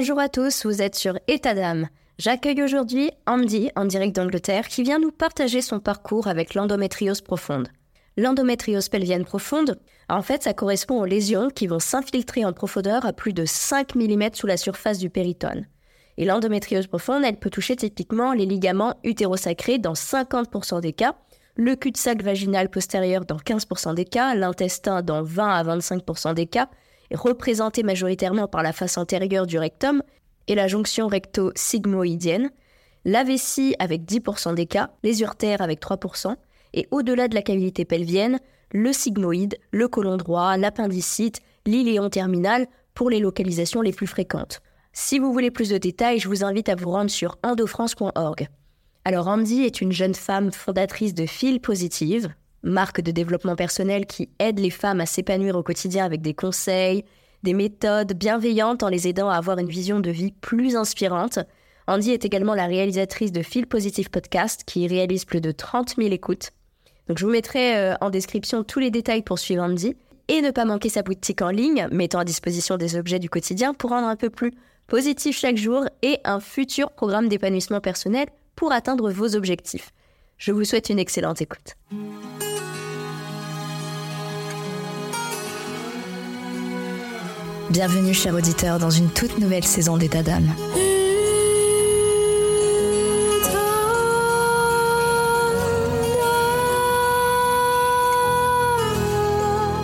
[0.00, 1.86] Bonjour à tous, vous êtes sur État d'âme.
[2.16, 7.68] J'accueille aujourd'hui Andy en direct d'Angleterre qui vient nous partager son parcours avec l'endométriose profonde.
[8.16, 9.78] L'endométriose pelvienne profonde,
[10.08, 13.94] en fait, ça correspond aux lésions qui vont s'infiltrer en profondeur à plus de 5
[13.94, 15.66] mm sous la surface du péritone.
[16.16, 21.14] Et l'endométriose profonde, elle peut toucher typiquement les ligaments utérosacrés dans 50% des cas,
[21.56, 26.70] le cul-de-sac vaginal postérieur dans 15% des cas, l'intestin dans 20 à 25% des cas,
[27.10, 30.02] est représenté majoritairement par la face antérieure du rectum
[30.46, 32.50] et la jonction recto-sigmoïdienne,
[33.04, 36.34] la vessie avec 10% des cas, les urtères avec 3%,
[36.74, 38.38] et au-delà de la cavité pelvienne,
[38.72, 44.60] le sigmoïde, le côlon droit, l'appendicite, l'iléon terminal pour les localisations les plus fréquentes.
[44.92, 48.48] Si vous voulez plus de détails, je vous invite à vous rendre sur endofrance.org.
[49.04, 54.28] Alors Andy est une jeune femme fondatrice de Fil Positive, marque de développement personnel qui
[54.38, 57.04] aide les femmes à s'épanouir au quotidien avec des conseils,
[57.42, 61.38] des méthodes bienveillantes en les aidant à avoir une vision de vie plus inspirante.
[61.86, 66.10] Andy est également la réalisatrice de Fil Positive Podcast qui réalise plus de 30 000
[66.12, 66.50] écoutes.
[67.08, 69.96] Donc je vous mettrai euh, en description tous les détails pour suivre Andy
[70.28, 73.74] et ne pas manquer sa boutique en ligne mettant à disposition des objets du quotidien
[73.74, 74.52] pour rendre un peu plus
[74.86, 79.92] positif chaque jour et un futur programme d'épanouissement personnel pour atteindre vos objectifs.
[80.40, 81.76] Je vous souhaite une excellente écoute.
[87.68, 90.50] Bienvenue, chers auditeurs, dans une toute nouvelle saison d'État d'âme.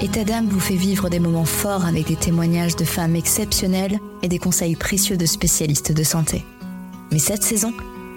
[0.00, 4.28] État d'âme vous fait vivre des moments forts avec des témoignages de femmes exceptionnelles et
[4.28, 6.46] des conseils précieux de spécialistes de santé.
[7.12, 7.74] Mais cette saison,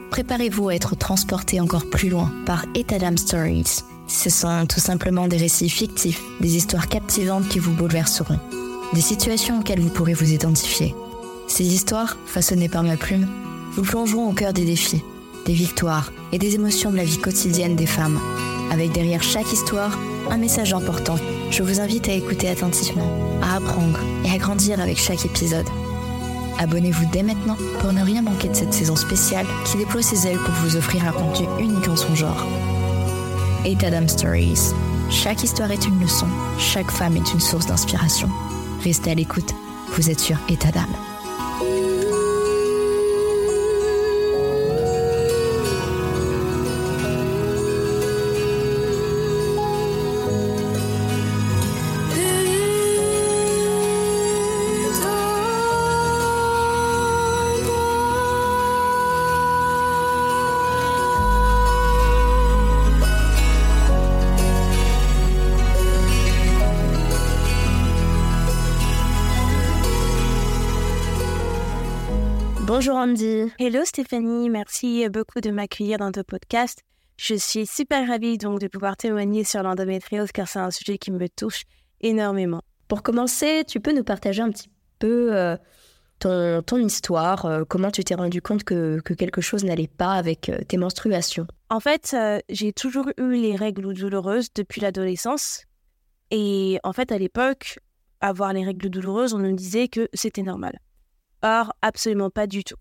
[0.10, 3.84] préparez-vous à être transporté encore plus loin par État d'âme Stories.
[4.08, 8.40] Ce sont tout simplement des récits fictifs, des histoires captivantes qui vous bouleverseront,
[8.94, 10.96] des situations auxquelles vous pourrez vous identifier.
[11.48, 13.28] Ces histoires, façonnées par ma plume,
[13.74, 15.03] vous plongeront au cœur des défis,
[15.46, 18.19] des victoires et des émotions de la vie quotidienne des femmes,
[18.72, 19.98] avec derrière chaque histoire
[20.30, 21.16] un message important.
[21.52, 23.12] Je vous invite à écouter attentivement,
[23.42, 25.66] à apprendre et à grandir avec chaque épisode.
[26.59, 30.38] Abonnez-vous dès maintenant pour ne rien manquer de cette saison spéciale qui déploie ses ailes
[30.38, 32.46] pour vous offrir un contenu unique en son genre.
[33.64, 34.74] Etadam Stories.
[35.09, 36.28] Chaque histoire est une leçon,
[36.59, 38.30] chaque femme est une source d'inspiration.
[38.84, 39.56] Restez à l'écoute,
[39.94, 41.09] vous êtes sur Etadam.
[72.79, 73.51] Bonjour Andy.
[73.59, 76.79] Hello Stéphanie, merci beaucoup de m'accueillir dans ton podcast.
[77.17, 81.12] Je suis super ravie donc de pouvoir témoigner sur l'endométriose car c'est un sujet qui
[81.12, 81.63] me touche
[82.00, 82.62] énormément.
[82.88, 85.57] Pour commencer, tu peux nous partager un petit peu euh,
[86.19, 90.47] ton, histoire, euh, comment tu t'es rendu compte que, que quelque chose n'allait pas avec
[90.47, 91.47] euh, tes menstruations?
[91.69, 92.16] En fait,
[92.47, 95.66] j'ai toujours eu les règles douloureuses depuis l'adolescence.
[96.31, 97.79] Et en fait, à l'époque,
[98.22, 100.79] avoir les règles douloureuses, on nous disait que c'était normal.
[101.41, 102.75] Or, absolument pas du tout.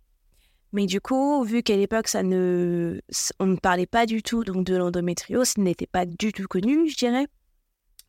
[0.73, 3.01] Mais du coup, vu qu'à l'époque, ça ne,
[3.39, 6.89] on ne parlait pas du tout donc de l'endométriose, ce n'était pas du tout connu,
[6.89, 7.27] je dirais.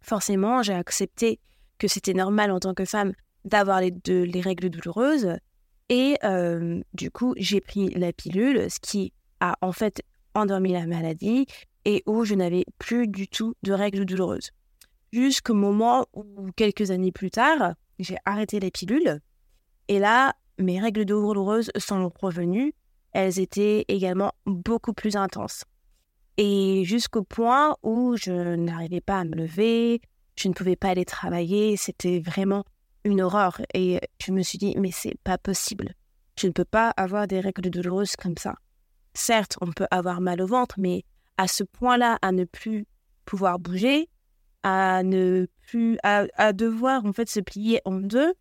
[0.02, 1.40] Forcément, j'ai accepté
[1.78, 3.14] que c'était normal en tant que femme
[3.46, 5.38] d'avoir les, les règles douloureuses.
[5.88, 10.04] Et euh, du coup, j'ai pris la pilule, ce qui a en fait
[10.36, 11.48] endormi la maladie
[11.86, 14.52] et où je n'avais plus du tout de règles douloureuses.
[15.12, 19.20] Jusqu'au moment où, quelques années plus tard, j'ai arrêté les pilules.
[19.88, 22.74] Et là, mes règles douloureuses sont revenues.
[23.14, 25.64] Elles étaient également beaucoup plus intenses.
[26.38, 30.02] Et jusqu'au point où je n'arrivais pas à me lever,
[30.36, 32.64] je ne pouvais pas aller travailler, c'était vraiment
[33.04, 33.62] une horreur.
[33.74, 35.94] Et je me suis dit, mais c'est pas possible.
[36.38, 38.56] Je ne peux pas avoir des règles douloureuses comme ça.
[39.14, 41.04] Certes, on peut avoir mal au ventre, mais
[41.38, 42.86] à ce point-là, à ne plus
[43.26, 44.08] pouvoir bouger,
[44.64, 48.34] à ne plus, à, à devoir en fait se plier en deux,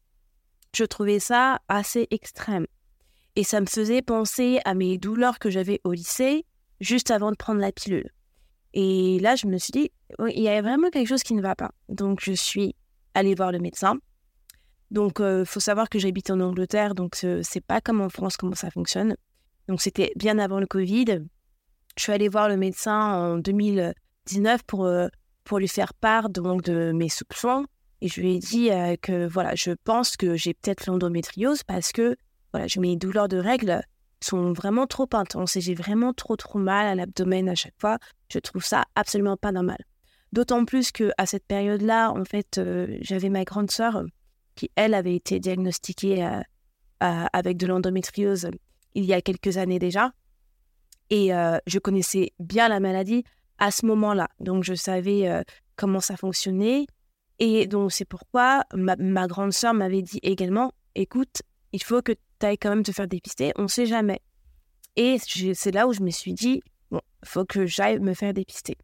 [0.74, 2.66] je trouvais ça assez extrême.
[3.36, 6.44] Et ça me faisait penser à mes douleurs que j'avais au lycée
[6.80, 8.10] juste avant de prendre la pilule.
[8.74, 9.90] Et là, je me suis dit,
[10.28, 11.70] il y a vraiment quelque chose qui ne va pas.
[11.88, 12.74] Donc, je suis
[13.14, 13.98] allée voir le médecin.
[14.90, 18.36] Donc, il euh, faut savoir que j'habite en Angleterre, donc c'est pas comme en France
[18.36, 19.16] comment ça fonctionne.
[19.68, 21.24] Donc, c'était bien avant le Covid.
[21.96, 25.08] Je suis allée voir le médecin en 2019 pour, euh,
[25.44, 27.66] pour lui faire part donc, de mes soupçons
[28.00, 28.70] et je lui ai dit
[29.02, 32.16] que voilà, je pense que j'ai peut-être l'endométriose parce que
[32.52, 33.82] voilà, mes douleurs de règles
[34.20, 37.98] sont vraiment trop intenses et j'ai vraiment trop trop mal à l'abdomen à chaque fois.
[38.32, 39.78] Je trouve ça absolument pas normal.
[40.32, 42.60] D'autant plus que à cette période-là, en fait,
[43.00, 44.02] j'avais ma grande sœur
[44.54, 46.28] qui elle avait été diagnostiquée
[47.00, 48.50] avec de l'endométriose
[48.94, 50.12] il y a quelques années déjà,
[51.10, 51.30] et
[51.66, 53.24] je connaissais bien la maladie
[53.58, 54.28] à ce moment-là.
[54.40, 55.44] Donc je savais
[55.76, 56.86] comment ça fonctionnait,
[57.38, 61.42] et donc c'est pourquoi ma, grande sœur m'avait dit également, écoute,
[61.72, 64.20] il faut que tu quand même te faire dépister, on ne sait jamais.
[64.96, 65.18] Et
[65.54, 68.76] c'est là où je me suis dit, bon, faut que j'aille me faire dépister.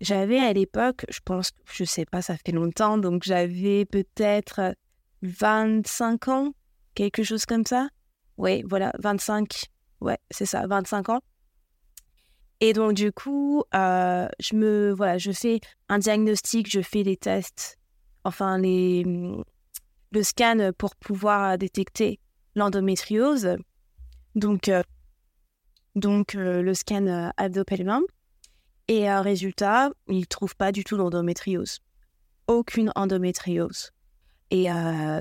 [0.00, 4.74] J'avais à l'époque, je pense, je sais pas, ça fait longtemps, donc j'avais peut-être
[5.22, 6.52] 25 ans,
[6.94, 7.88] quelque chose comme ça.
[8.36, 9.64] Oui, voilà, 25,
[10.00, 11.20] ouais, c'est ça, 25 ans.
[12.60, 17.16] Et donc, du coup, euh, je me, voilà, je fais un diagnostic, je fais les
[17.16, 17.78] tests,
[18.24, 19.04] enfin, les,
[20.10, 22.18] le scan pour pouvoir détecter
[22.56, 23.56] l'endométriose.
[24.34, 24.82] Donc, euh,
[25.94, 28.02] donc euh, le scan abdo-pelvin.
[28.88, 31.80] Et résultat, il ne trouve pas du tout d'endométriose.
[32.46, 33.90] Aucune endométriose.
[34.50, 34.68] Et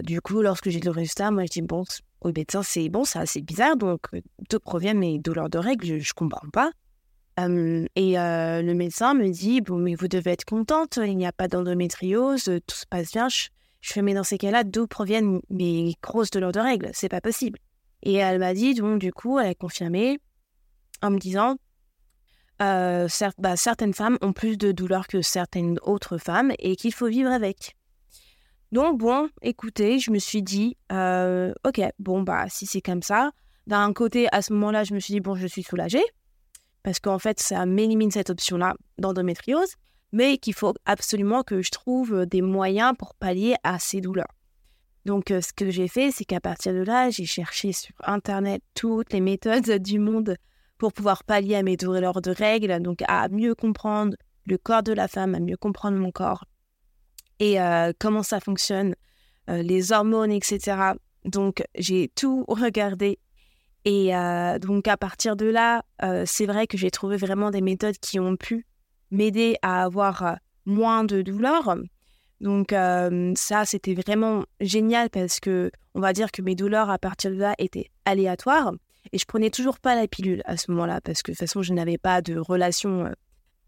[0.03, 1.83] du coup, lorsque j'ai le résultat, moi je dis bon,
[2.21, 3.75] au médecin, c'est bon, c'est assez bizarre.
[3.75, 4.07] Donc,
[4.49, 6.71] d'où proviennent mes douleurs de règles Je ne comprends pas.
[7.37, 11.47] Et le médecin me dit Bon, mais vous devez être contente, il n'y a pas
[11.47, 13.27] d'endométriose, tout se passe bien.
[13.29, 16.89] Je fais, mais dans ces cas-là, d'où proviennent mes grosses douleurs de règles?
[16.93, 17.59] C'est pas possible.
[18.03, 20.19] Et elle m'a dit, donc, du coup, elle a confirmé
[21.01, 21.57] en me disant,
[22.61, 23.07] euh,
[23.37, 27.31] bah, certaines femmes ont plus de douleurs que certaines autres femmes et qu'il faut vivre
[27.31, 27.75] avec.
[28.71, 33.31] Donc, bon, écoutez, je me suis dit, ok, bon, bah, si c'est comme ça,
[33.67, 36.03] d'un côté, à ce moment-là, je me suis dit, bon, je suis soulagée,
[36.83, 39.75] parce qu'en fait, ça m'élimine cette option-là d'endométriose
[40.11, 44.33] mais qu'il faut absolument que je trouve des moyens pour pallier à ces douleurs.
[45.05, 49.13] Donc, ce que j'ai fait, c'est qu'à partir de là, j'ai cherché sur Internet toutes
[49.13, 50.35] les méthodes du monde
[50.77, 54.15] pour pouvoir pallier à mes douleurs de règles, donc à mieux comprendre
[54.45, 56.45] le corps de la femme, à mieux comprendre mon corps
[57.39, 57.57] et
[57.99, 58.95] comment ça fonctionne,
[59.47, 60.93] les hormones, etc.
[61.23, 63.19] Donc, j'ai tout regardé.
[63.89, 64.11] Et
[64.59, 65.81] donc, à partir de là,
[66.25, 68.65] c'est vrai que j'ai trouvé vraiment des méthodes qui ont pu
[69.11, 70.33] m'aider à avoir euh,
[70.65, 71.75] moins de douleurs.
[72.39, 76.99] Donc euh, ça, c'était vraiment génial parce que on va dire que mes douleurs à
[76.99, 78.73] partir de là étaient aléatoires
[79.11, 81.63] et je prenais toujours pas la pilule à ce moment-là parce que de toute façon
[81.63, 83.11] je n'avais pas de relation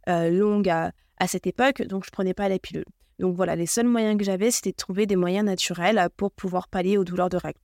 [0.07, 0.91] euh, longue à,
[1.27, 2.85] cette époque, donc je prenais pas la pilule.
[3.17, 6.69] Donc voilà, les seuls moyens que j'avais, c'était de trouver des moyens naturels pour pouvoir
[6.69, 7.59] pallier aux douleurs de règles.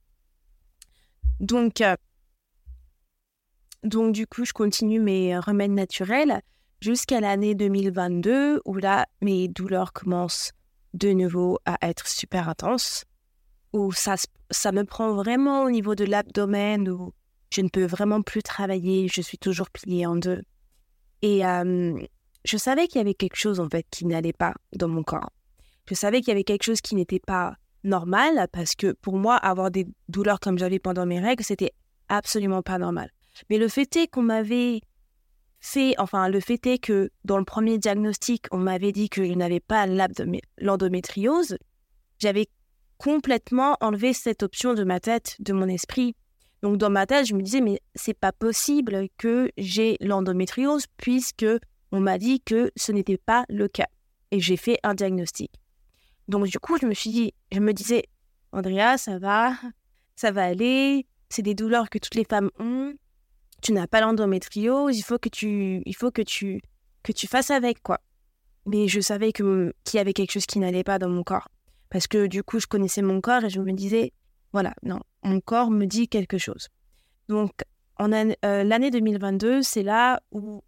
[1.40, 1.82] Donc,
[3.82, 6.42] donc du coup, je continue mes remèdes naturels
[6.80, 10.52] jusqu'à l'année 2022 où là, mes douleurs commencent
[10.94, 13.04] de nouveau à être super intenses,
[13.72, 14.14] où ça,
[14.50, 17.12] ça me prend vraiment au niveau de l'abdomen, où
[17.50, 20.42] je ne peux vraiment plus travailler, je suis toujours pliée en deux.
[21.22, 21.42] Et
[22.44, 25.30] je savais qu'il y avait quelque chose en fait qui n'allait pas dans mon corps.
[25.88, 29.36] Je savais qu'il y avait quelque chose qui n'était pas normal parce que pour moi,
[29.36, 31.72] avoir des douleurs comme j'avais pendant mes règles, c'était
[32.08, 33.10] absolument pas normal.
[33.50, 34.80] Mais le fait est qu'on m'avait
[35.98, 39.60] enfin, le fait est que dans le premier diagnostic, on m'avait dit que je n'avais
[39.60, 39.86] pas
[40.58, 41.58] l'endométriose.
[42.18, 42.48] J'avais
[42.98, 46.14] complètement enlevé cette option de ma tête, de mon esprit.
[46.62, 51.46] Donc dans ma tête, je me disais mais c'est pas possible que j'ai l'endométriose puisque
[51.92, 53.88] on m'a dit que ce n'était pas le cas
[54.30, 55.52] et j'ai fait un diagnostic.
[56.28, 58.04] Donc du coup, je me suis dit, je me disais
[58.52, 59.52] Andrea, ça va,
[60.16, 62.94] ça va aller, c'est des douleurs que toutes les femmes ont,
[63.66, 66.60] tu n'as pas l'endométriose, il faut que tu, il faut que tu,
[67.02, 67.98] que tu fasses avec quoi.
[68.64, 71.48] Mais je savais que qu'il y avait quelque chose qui n'allait pas dans mon corps
[71.90, 74.12] parce que du coup je connaissais mon corps et je me disais
[74.52, 76.68] voilà non mon corps me dit quelque chose.
[77.28, 77.50] Donc
[77.98, 80.62] en euh, l'année 2022 c'est là où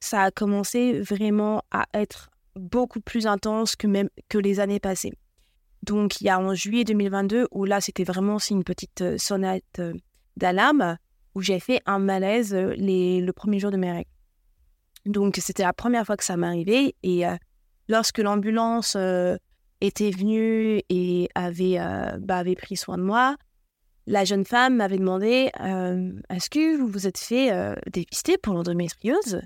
[0.00, 5.12] ça a commencé vraiment à être beaucoup plus intense que même que les années passées.
[5.84, 9.16] Donc il y a en juillet 2022 où là c'était vraiment aussi une petite euh,
[9.16, 9.94] sonnette euh,
[10.36, 10.98] d'alarme
[11.36, 14.10] où j'ai fait un malaise euh, le premier jour de mes règles.
[15.04, 16.94] Donc, c'était la première fois que ça m'arrivait.
[17.02, 17.36] Et euh,
[17.88, 19.36] lorsque l'ambulance euh,
[19.82, 21.78] était venue et avait,
[22.20, 23.36] bah, avait pris soin de moi,
[24.06, 25.50] la jeune femme m'avait demandé
[26.30, 27.50] Est-ce que vous vous êtes fait
[27.92, 29.42] dépister pour l'endométriose?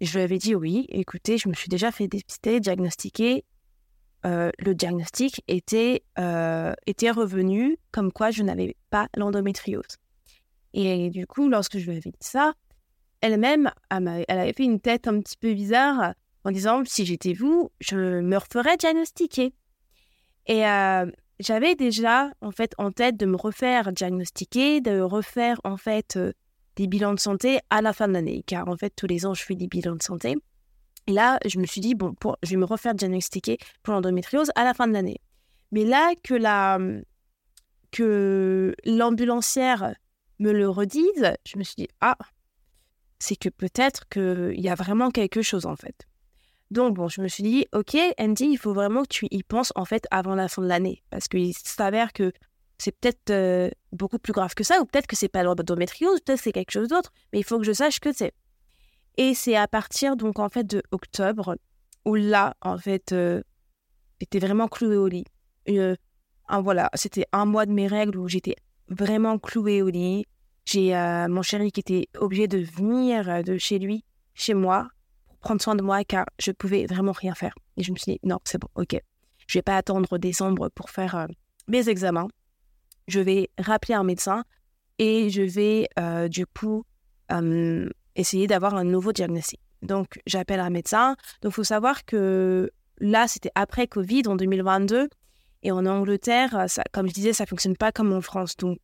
[0.00, 3.44] Je lui avais dit Oui, écoutez, je me suis déjà fait dépister, diagnostiquer.
[4.24, 6.04] le diagnostic était,
[6.86, 10.01] était revenu comme quoi je n'avais pas l'endométriose.
[10.74, 12.54] Et du coup, lorsque je lui avais dit ça,
[13.20, 16.14] elle-même, elle avait fait une tête un petit peu bizarre
[16.44, 19.54] en disant si j'étais vous, je me referais diagnostiquer.
[20.46, 21.06] Et, euh,
[21.42, 26.32] j'avais déjà en fait en tête de me refaire diagnostiquer, de refaire en fait euh,
[26.76, 29.34] des bilans de santé à la fin de l'année, car en fait tous les ans
[29.34, 30.36] je fais des bilans de santé.
[31.08, 34.64] Et là, je me suis dit bon, je vais me refaire diagnostiquer pour l'endométriose à
[34.64, 35.20] la fin de l'année.
[35.72, 36.78] Mais là que la
[37.90, 39.94] que l'ambulancière
[40.38, 42.16] me le redise, je me suis dit ah,
[43.18, 46.06] c'est que peut-être qu'il y a vraiment quelque chose en fait.
[46.72, 49.74] Donc, bon, je me suis dit, OK, Andy, il faut vraiment que tu y penses
[49.76, 51.02] en fait avant la fin de l'année.
[51.10, 52.32] Parce qu'il s'avère que
[52.78, 56.38] c'est peut-être euh, beaucoup plus grave que ça, ou peut-être que c'est pas l'endométriose, peut-être
[56.38, 58.32] que c'est quelque chose d'autre, mais il faut que je sache que c'est.
[59.18, 61.56] Et c'est à partir donc en fait de octobre
[62.06, 63.42] où là, en fait, euh,
[64.18, 65.26] j'étais vraiment clouée au lit.
[65.68, 65.94] Euh,
[66.48, 68.56] voilà, c'était un mois de mes règles où j'étais
[68.92, 70.26] vraiment clouée au lit.
[70.64, 70.94] J'ai
[71.28, 74.88] mon chéri qui était obligé de venir de chez lui, chez moi,
[75.40, 77.54] prendre soin de moi car je pouvais vraiment rien faire.
[77.76, 78.96] Et je me suis dit, non, c'est bon, ok.
[79.46, 81.26] Je vais pas attendre décembre pour faire euh,
[81.68, 82.28] mes examens.
[83.08, 84.44] Je vais rappeler un médecin
[84.98, 86.84] et je vais euh, du coup
[87.32, 89.60] euh, essayer d'avoir un nouveau diagnostic.
[89.82, 91.16] Donc, j'appelle un médecin.
[91.42, 95.08] Donc, il faut savoir que là, c'était après Covid en 2022.
[95.62, 98.56] Et en Angleterre, comme je disais, ça fonctionne pas comme en France.
[98.56, 98.78] Donc,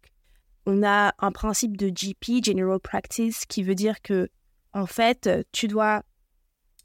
[0.66, 4.28] on a un principe de GP, General Practice, qui veut dire que,
[4.72, 6.02] en fait, tu dois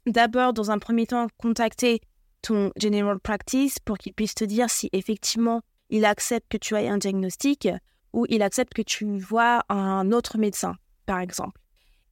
[0.06, 2.00] d'abord, dans un premier temps, contacter
[2.42, 6.88] ton general practice pour qu'il puisse te dire si effectivement il accepte que tu aies
[6.88, 7.68] un diagnostic
[8.12, 11.60] ou il accepte que tu vois un autre médecin, par exemple.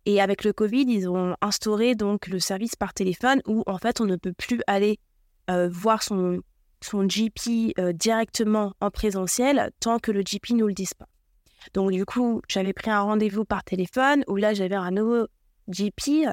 [0.04, 4.00] Et avec le Covid, ils ont instauré donc le service par téléphone où en fait
[4.00, 4.98] on ne peut plus aller
[5.50, 6.40] euh, voir son,
[6.84, 11.08] son GP euh, directement en présentiel tant que le GP ne le dise pas.
[11.74, 15.26] Donc du coup, j'avais pris un rendez-vous par téléphone où là j'avais un nouveau
[15.68, 16.26] GP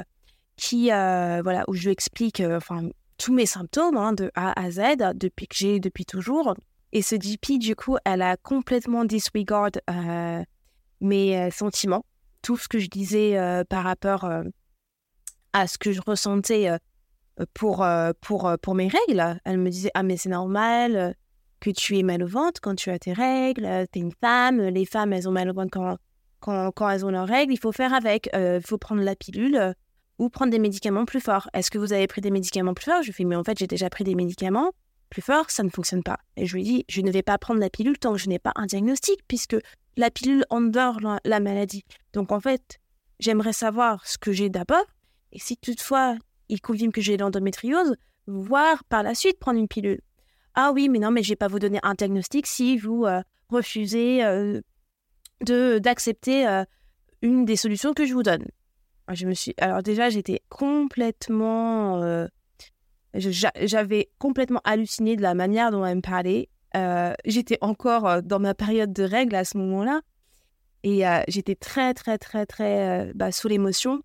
[0.56, 4.60] qui, euh, voilà, où je lui explique euh, enfin, tous mes symptômes hein, de A
[4.60, 4.82] à Z
[5.16, 6.56] depuis que j'ai, depuis toujours.
[6.92, 9.70] Et ce GP, du coup, elle a complètement disregard
[11.02, 12.04] mes sentiments,
[12.42, 13.38] tout ce que je disais
[13.70, 14.28] par rapport
[15.54, 16.80] à ce que je ressentais
[17.54, 17.86] pour,
[18.22, 19.40] pour, pour mes règles.
[19.46, 21.16] Elle me disait Ah, mais c'est normal
[21.60, 24.62] que tu aies mal au ventre quand tu as tes règles, tu es une femme,
[24.62, 25.98] les femmes, elles ont mal au ventre quand,
[26.40, 29.76] quand, quand elles ont leurs règles, il faut faire avec, il faut prendre la pilule
[30.20, 31.50] ou prendre des médicaments plus forts.
[31.54, 33.02] Est-ce que vous avez pris des médicaments plus forts?
[33.02, 34.72] Je lui fais, mais en fait, j'ai déjà pris des médicaments
[35.10, 36.20] plus forts, ça ne fonctionne pas.
[36.36, 38.38] Et je lui dis, je ne vais pas prendre la pilule tant que je n'ai
[38.38, 39.58] pas un diagnostic, puisque
[39.98, 41.84] la pilule endort la, maladie.
[42.14, 42.80] Donc en fait,
[43.20, 44.86] j'aimerais savoir ce que j'ai d'abord,
[45.32, 46.16] et si toutefois
[46.50, 47.96] il confirme que j'ai l'endométriose,
[48.28, 50.02] voir par la suite prendre une pilule.
[50.56, 53.22] Ah oui, mais non, mais je vais pas vous donner un diagnostic si vous euh,
[53.50, 54.60] refusez euh,
[55.42, 56.64] d'accepter euh,
[57.22, 58.46] une des solutions que je vous donne.
[59.08, 59.54] Ah, je me suis.
[59.58, 62.28] Alors, déjà, j'étais complètement.
[63.16, 66.50] J'avais complètement halluciné de la manière dont elle me parlait.
[67.26, 70.02] J'étais encore dans ma période de règles à ce moment-là.
[70.84, 74.04] Et j'étais très, très, très, très bah, sous l'émotion.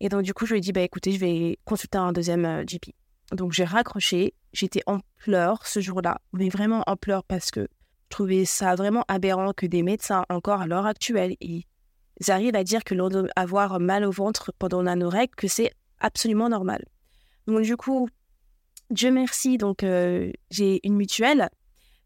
[0.00, 2.64] Et donc, du coup, je lui ai dit bah, écoutez, je vais consulter un deuxième
[2.64, 2.94] GP.
[3.32, 4.34] Donc, j'ai raccroché.
[4.52, 9.04] J'étais en pleurs ce jour-là, mais vraiment en pleurs parce que je trouvais ça vraiment
[9.08, 11.64] aberrant que des médecins, encore à l'heure actuelle, ils
[12.28, 12.94] arrivent à dire que
[13.38, 16.84] avoir mal au ventre pendant nos règles, que c'est absolument normal.
[17.46, 18.08] Donc du coup,
[18.90, 21.48] Dieu merci, donc euh, j'ai une mutuelle.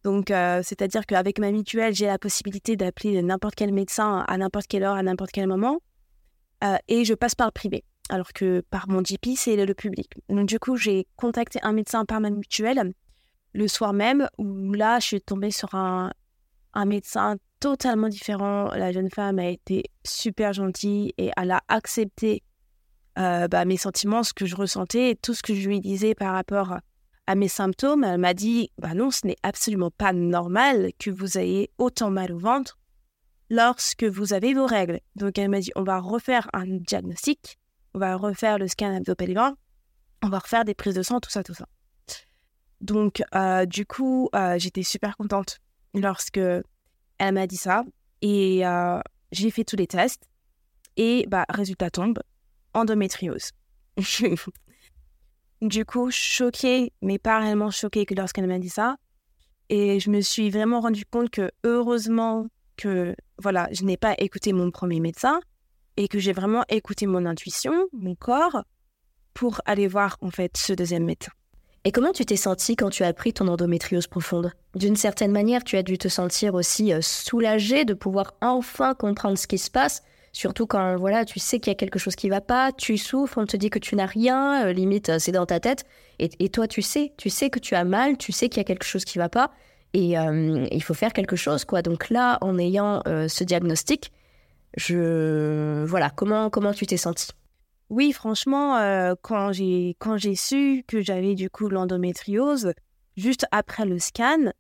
[0.02, 4.66] Donc euh, c'est-à-dire qu'avec ma mutuelle, j'ai la possibilité d'appeler n'importe quel médecin à n'importe
[4.66, 5.80] quelle heure, à n'importe quel moment.
[6.62, 7.84] Euh, et je passe par le privé.
[8.08, 10.10] Alors que par mon GP, c'est le public.
[10.28, 12.92] Donc du coup, j'ai contacté un médecin par ma mutuelle
[13.52, 16.12] le soir même, où là, je suis tombée sur un,
[16.86, 18.68] médecin totalement différent.
[18.74, 22.42] La jeune femme a été super gentille et elle a accepté
[23.18, 26.14] euh, bah, mes sentiments, ce que je ressentais et tout ce que je lui disais
[26.14, 26.78] par rapport
[27.26, 28.04] à mes symptômes.
[28.04, 32.32] Elle m'a dit bah non, ce n'est absolument pas normal que vous ayez autant mal
[32.32, 32.79] au ventre
[33.50, 35.00] lorsque vous avez vos règles.
[35.16, 37.58] Donc elle m'a dit on va refaire un diagnostic,
[37.92, 39.56] on va refaire le scan abdo-pelvien,
[40.22, 41.66] on va refaire des prises de sang, tout ça, tout ça.
[42.80, 45.58] Donc euh, du coup, euh, j'étais super contente
[45.94, 47.84] lorsque elle m'a dit ça
[48.22, 49.00] et euh,
[49.32, 50.28] j'ai fait tous les tests
[50.96, 52.20] et bah résultat tombe,
[52.72, 53.50] endométriose.
[55.60, 58.96] du coup, choquée, mais pas réellement choquée que lorsqu'elle m'a dit ça.
[59.68, 62.48] Et je me suis vraiment rendu compte que heureusement
[62.80, 65.40] que voilà, je n'ai pas écouté mon premier médecin
[65.96, 68.64] et que j'ai vraiment écouté mon intuition, mon corps,
[69.34, 71.32] pour aller voir en fait ce deuxième médecin.
[71.84, 74.52] Et comment tu t'es sentie quand tu as appris ton endométriose profonde?
[74.74, 79.38] D'une certaine manière, tu as dû te sentir aussi euh, soulagée de pouvoir enfin comprendre
[79.38, 82.28] ce qui se passe, surtout quand voilà, tu sais qu'il y a quelque chose qui
[82.28, 85.32] va pas, tu souffres, on te dit que tu n'as rien, euh, limite euh, c'est
[85.32, 85.84] dans ta tête,
[86.18, 88.64] et, toi tu sais, tu sais que tu as mal, tu sais qu'il y a
[88.64, 89.50] quelque chose qui va pas,
[89.92, 90.14] et
[90.72, 91.82] il faut faire quelque chose, quoi.
[91.82, 94.12] Donc là, en ayant ce diagnostic,
[94.76, 97.30] je voilà, comment comment tu t'es sentie?
[97.88, 98.76] Oui, franchement,
[99.22, 102.72] quand j'ai quand j'ai su que j'avais du coup l'endométriose,
[103.16, 104.52] juste après le scan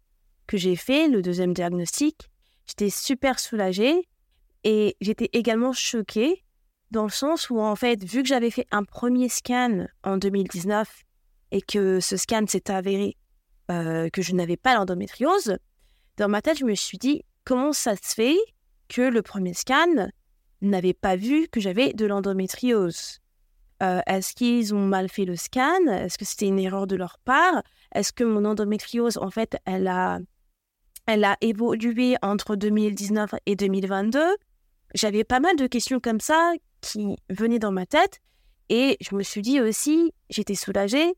[0.48, 2.28] que j'ai fait, le deuxième diagnostic,
[2.66, 4.08] j'étais super soulagée
[4.64, 6.44] et j'étais également choquée
[6.90, 11.04] dans le sens où, en fait, vu que j'avais fait un premier scan en 2019
[11.52, 13.16] et que ce scan s'est avéré
[13.70, 15.56] euh, que je n'avais pas l'endométriose,
[16.16, 18.36] dans ma tête, je me suis dit, comment ça se fait
[18.88, 20.10] que le premier scan
[20.60, 23.20] n'avait pas vu que j'avais de l'endométriose?
[23.82, 25.86] Euh, Est-ce qu'ils ont mal fait le scan?
[25.86, 27.62] Est-ce que c'était une erreur de leur part?
[27.94, 30.18] Est-ce que mon endométriose, en fait, elle a,
[31.06, 34.20] elle a évolué entre 2019 et 2022
[34.94, 38.20] J'avais pas mal de questions comme ça qui venait dans ma tête.
[38.68, 41.14] Et je me suis dit aussi, j'étais soulagée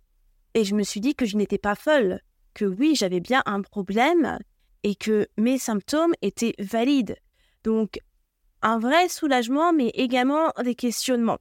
[0.55, 2.21] et je me suis dit que je n'étais pas folle,
[2.55, 4.39] que oui, j'avais bien un problème
[4.83, 7.17] et que mes symptômes étaient valides.
[7.65, 8.01] Donc,
[8.63, 11.39] un vrai soulagement, mais également des questionnements.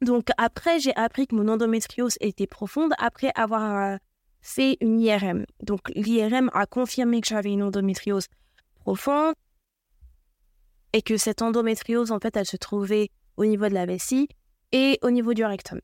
[0.00, 3.96] Donc, après, j'ai appris que mon endométriose était profonde après avoir euh,
[4.40, 5.44] fait une IRM.
[5.62, 8.28] Donc, l'IRM a confirmé que j'avais une endométriose
[8.80, 9.34] profonde
[10.92, 14.28] et que cette endométriose, en fait, elle se trouvait au niveau de la vessie
[14.72, 15.80] et au niveau du rectum.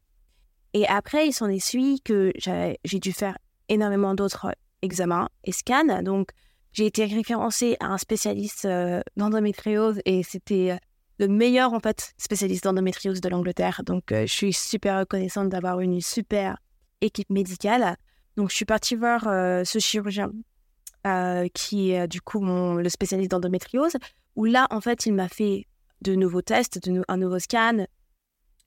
[0.72, 3.36] Et après, il s'en est suivi que j'ai dû faire
[3.68, 6.02] énormément d'autres examens et scans.
[6.02, 6.30] Donc,
[6.72, 10.76] j'ai été référencée à un spécialiste euh, d'endométriose et c'était euh,
[11.18, 13.82] le meilleur en fait spécialiste d'endométriose de l'Angleterre.
[13.84, 16.58] Donc, euh, je suis super reconnaissante d'avoir une super
[17.00, 17.96] équipe médicale.
[18.36, 20.32] Donc, je suis partie voir ce chirurgien
[21.52, 23.92] qui est du coup le spécialiste d'endométriose,
[24.34, 25.66] où là, en fait, il m'a fait
[26.00, 27.86] de nouveaux tests, un nouveau scan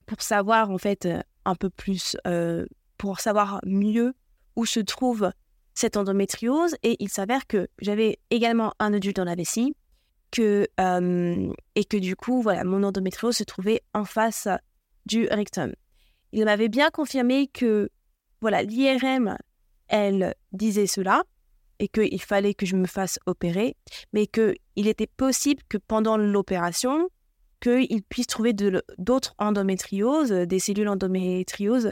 [0.08, 2.65] pour savoir en fait euh, un peu plus, euh,
[2.98, 4.15] pour savoir mieux
[4.58, 5.32] où se trouve
[5.74, 6.76] cette endométriose.
[6.84, 9.74] Et il s'avère que j'avais également un nodule dans la vessie
[10.32, 14.50] que, euh, et que du coup, voilà, mon endométriose se trouvait en face
[15.06, 15.72] du rectum.
[16.34, 17.89] Il m'avait bien confirmé que
[18.41, 19.38] voilà, l'IRM,
[19.88, 21.24] elle disait cela
[21.80, 23.78] et qu'il fallait que je me fasse opérer,
[24.12, 27.10] mais qu'il était possible que pendant l'opération,
[27.62, 31.91] qu'ils puissent trouver d'autres endométrioses, des cellules endométrioses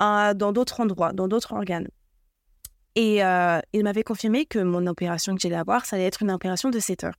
[0.00, 1.88] dans d'autres endroits, dans d'autres organes.
[2.96, 6.30] Et euh, il m'avait confirmé que mon opération que j'allais avoir, ça allait être une
[6.30, 7.18] opération de 7 heures.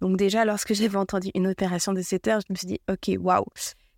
[0.00, 3.10] Donc déjà, lorsque j'avais entendu une opération de 7 heures, je me suis dit, OK,
[3.18, 3.44] waouh,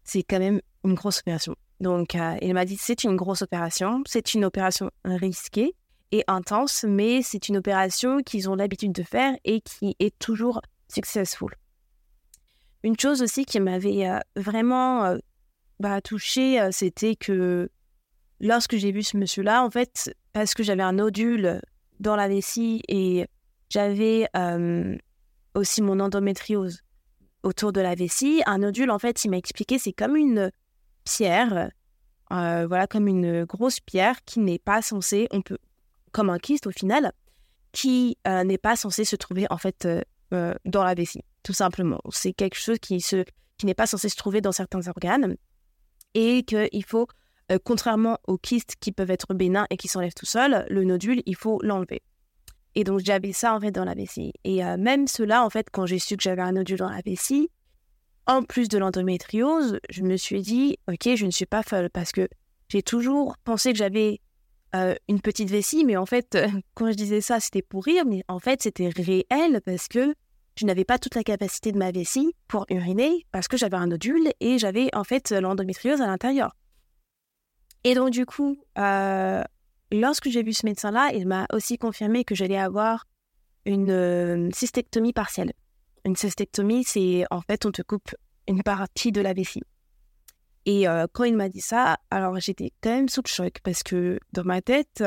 [0.04, 1.54] c'est quand même une grosse opération.
[1.80, 5.74] Donc euh, il m'a dit, c'est une grosse opération, c'est une opération risquée
[6.12, 10.60] et intense, mais c'est une opération qu'ils ont l'habitude de faire et qui est toujours
[10.88, 11.54] successful.
[12.84, 15.18] Une chose aussi qui m'avait euh, vraiment euh,
[15.78, 17.70] bah, touchée, euh, c'était que
[18.42, 21.62] lorsque j'ai vu ce monsieur-là, en fait, parce que j'avais un nodule
[22.00, 23.26] dans la vessie et
[23.70, 24.28] j'avais
[25.54, 26.82] aussi mon endométriose
[27.42, 30.50] autour de la vessie, un nodule, en fait, il m'a expliqué, c'est comme une
[31.04, 31.70] pierre,
[32.30, 35.58] voilà, comme une grosse pierre qui n'est pas censée, on peut,
[36.12, 37.12] comme un kyste au final,
[37.72, 39.88] qui n'est pas censé se trouver en fait
[40.30, 42.00] dans la vessie tout simplement.
[42.10, 45.36] C'est quelque chose qui, qui n'est pas censé se trouver dans certains organes
[46.14, 47.08] et qu'il faut,
[47.50, 51.22] euh, contrairement aux kystes qui peuvent être bénins et qui s'enlèvent tout seuls, le nodule,
[51.26, 52.02] il faut l'enlever.
[52.74, 54.32] Et donc j'avais ça en fait dans la vessie.
[54.44, 57.00] Et euh, même cela, en fait, quand j'ai su que j'avais un nodule dans la
[57.04, 57.50] vessie,
[58.26, 62.12] en plus de l'endométriose, je me suis dit, ok, je ne suis pas folle parce
[62.12, 62.28] que
[62.68, 64.20] j'ai toujours pensé que j'avais
[64.74, 66.38] euh, une petite vessie, mais en fait,
[66.74, 70.14] quand je disais ça, c'était pour rire, mais en fait, c'était réel parce que
[70.56, 73.86] je n'avais pas toute la capacité de ma vessie pour uriner parce que j'avais un
[73.86, 76.54] nodule et j'avais en fait l'endométriose à l'intérieur.
[77.84, 79.42] Et donc du coup, euh,
[79.90, 83.06] lorsque j'ai vu ce médecin-là, il m'a aussi confirmé que j'allais avoir
[83.64, 85.52] une euh, cystectomie partielle.
[86.04, 88.14] Une cystectomie, c'est en fait on te coupe
[88.48, 89.62] une partie de la vessie.
[90.64, 93.82] Et euh, quand il m'a dit ça, alors j'étais quand même sous le choc parce
[93.82, 95.02] que dans ma tête,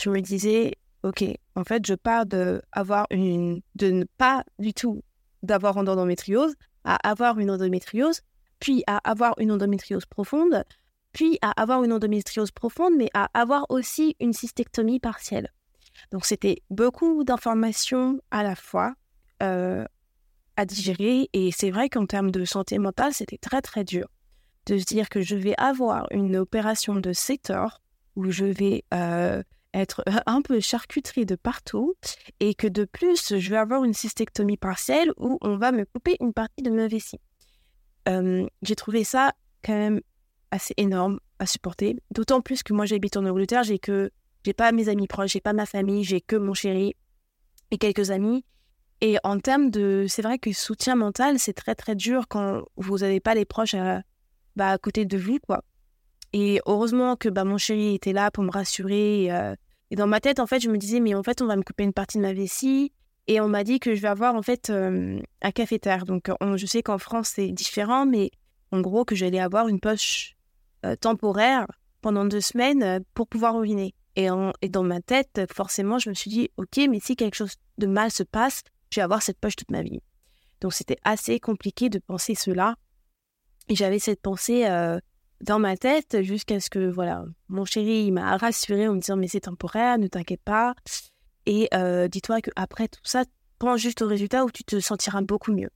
[0.00, 1.24] je me disais, ok,
[1.56, 5.02] en fait, je pars de, avoir une, de ne pas du tout
[5.42, 6.54] d'avoir une endométriose
[6.84, 8.22] à avoir une endométriose,
[8.58, 10.64] puis à avoir une endométriose profonde,
[11.12, 15.52] puis à avoir une endométriose profonde, mais à avoir aussi une cystectomie partielle.
[16.10, 18.94] Donc c'était beaucoup d'informations à la fois
[19.42, 19.84] euh,
[20.56, 24.06] à digérer, et c'est vrai qu'en termes de santé mentale, c'était très très dur
[24.66, 27.80] de se dire que je vais avoir une opération de 7 heures
[28.14, 29.42] où je vais euh,
[29.74, 31.94] être un peu charcuterie de partout
[32.40, 36.16] et que de plus, je vais avoir une cystectomie partielle où on va me couper
[36.20, 37.20] une partie de ma vessie.
[38.06, 39.32] j'ai trouvé ça
[39.64, 40.00] quand même
[40.52, 44.12] assez énorme à supporter, d'autant plus que moi j'habite en Angleterre, j'ai que
[44.44, 46.94] j'ai pas mes amis proches, j'ai pas ma famille, j'ai que mon chéri
[47.70, 48.44] et quelques amis.
[49.00, 52.98] Et en termes de, c'est vrai que soutien mental, c'est très très dur quand vous
[52.98, 54.02] n'avez pas les proches à,
[54.54, 55.64] bah, à côté de vous, quoi.
[56.32, 59.24] Et heureusement que bah, mon chéri était là pour me rassurer.
[59.24, 59.54] Et, euh,
[59.90, 61.62] et, dans ma tête, en fait, je me disais, mais en fait, on va me
[61.62, 62.92] couper une partie de ma vessie.
[63.26, 66.04] Et on m'a dit que je vais avoir en fait euh, un café-terre.
[66.04, 68.30] Donc, je sais qu'en France, c'est différent, mais
[68.70, 70.36] en gros, que j'allais avoir une poche
[70.84, 71.66] euh, temporaire
[72.00, 73.94] pendant deux semaines pour pouvoir uriner.
[74.16, 74.28] Et,
[74.60, 77.86] et, dans ma tête, forcément, je me suis dit, OK, mais si quelque chose de
[77.86, 80.00] mal se passe, je vais avoir cette poche toute ma vie.
[80.60, 82.76] Donc, c'était assez compliqué de penser cela.
[83.68, 84.98] Et j'avais cette pensée euh,
[85.40, 89.28] dans ma tête jusqu'à ce que, voilà, mon chéri m'a rassuré en me disant, mais
[89.28, 90.74] c'est temporaire, ne t'inquiète pas.
[91.46, 93.24] Et euh, dis-toi qu'après tout ça,
[93.62, 95.70] pense juste au résultat où tu te sentiras beaucoup mieux.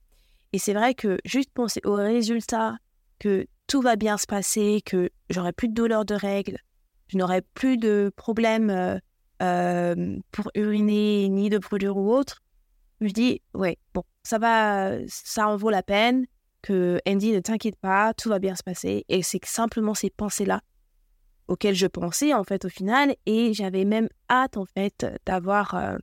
[0.51, 2.77] Et c'est vrai que juste penser au résultat,
[3.19, 6.57] que tout va bien se passer, que j'aurai plus de douleur de règles,
[7.07, 8.99] je n'aurai plus de problèmes
[9.41, 12.41] euh, pour uriner, ni de brûlure ou autre,
[13.01, 16.25] je dis, ouais, bon, ça va, ça en vaut la peine
[16.61, 19.05] que Andy, ne t'inquiète pas, tout va bien se passer.
[19.07, 20.61] Et c'est simplement ces pensées-là
[21.47, 23.15] auxquelles je pensais, en fait, au final.
[23.25, 25.97] Et j'avais même hâte, en fait, d'avoir euh,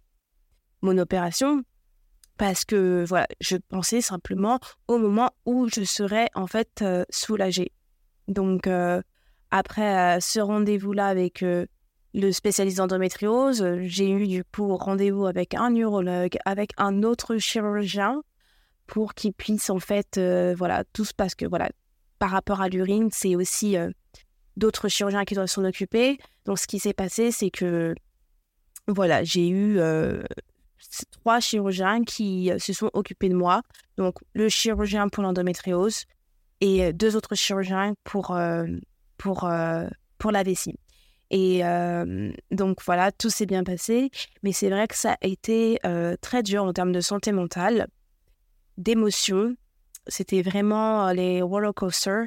[0.83, 1.63] mon opération
[2.37, 7.73] parce que, voilà, je pensais simplement au moment où je serais, en fait, euh, soulagée.
[8.29, 9.03] Donc, euh,
[9.51, 11.45] après ce rendez-vous-là avec
[12.15, 18.23] le spécialiste d'endométriose, j'ai eu du coup rendez-vous avec un neurologue, avec un autre chirurgien
[18.87, 21.71] pour qu'ils puissent en fait, euh, voilà, tous parce que voilà,
[22.19, 23.91] par rapport à l'urine, c'est aussi euh,
[24.57, 26.19] d'autres chirurgiens qui doivent s'en occuper.
[26.45, 27.95] Donc ce qui s'est passé, c'est que
[28.87, 30.23] voilà, j'ai eu euh,
[31.11, 33.63] trois chirurgiens qui se sont occupés de moi.
[33.97, 36.05] Donc le chirurgien pour l'endométriose
[36.61, 38.37] et deux autres chirurgiens pour
[39.19, 39.51] pour
[40.19, 40.79] pour la vessie.
[41.31, 41.63] Et
[42.51, 44.11] donc voilà, tout s'est bien passé,
[44.43, 45.79] mais c'est vrai que ça a été
[46.21, 47.89] très dur en termes de santé mentale
[48.77, 49.57] d'émotions.
[50.07, 52.27] C'était vraiment euh, les roller coasters.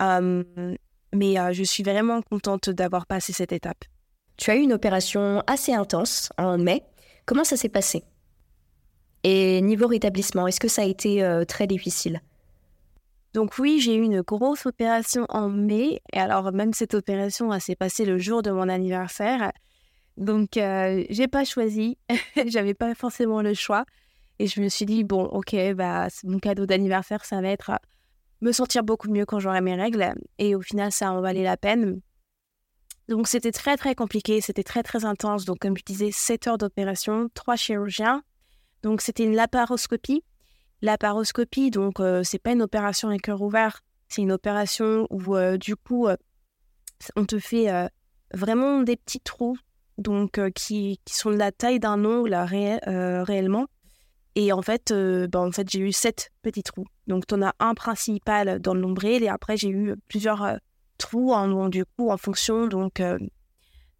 [0.00, 3.84] mais euh, je suis vraiment contente d'avoir passé cette étape.
[4.36, 6.82] Tu as eu une opération assez intense en mai.
[7.26, 8.04] Comment ça s'est passé?
[9.24, 12.20] Et niveau rétablissement, est-ce que ça a été euh, très difficile?
[13.34, 16.00] Donc oui, j'ai eu une grosse opération en mai.
[16.12, 19.52] Et alors même cette opération, s'est passée le jour de mon anniversaire.
[20.16, 21.98] Donc j'ai pas choisi.
[22.46, 23.84] J'avais pas forcément le choix.
[24.38, 27.76] Et je me suis dit, bon, ok, bah, mon cadeau d'anniversaire, ça va être euh,
[28.42, 30.14] me sentir beaucoup mieux quand j'aurai mes règles.
[30.38, 32.00] Et au final, ça en valait la peine.
[33.08, 34.40] Donc, c'était très, très compliqué.
[34.40, 35.44] C'était très, très intense.
[35.44, 38.22] Donc, comme je disais, 7 heures d'opération, 3 chirurgiens.
[38.82, 40.24] Donc, c'était une laparoscopie.
[40.82, 43.80] Laparoscopie, donc, euh, c'est pas une opération à cœur ouvert.
[44.08, 46.06] C'est une opération où, euh, du coup,
[47.16, 47.90] on te fait
[48.32, 49.56] vraiment des petits trous
[49.98, 53.66] donc qui, qui, sont de la taille d'un ongle réellement.
[54.36, 56.86] Et en fait, euh, ben, en fait j'ai eu sept petits trous.
[57.06, 60.56] Donc, tu en as un principal dans le nombril et après, j'ai eu plusieurs euh,
[60.96, 63.18] trous en, du en fonction donc, euh,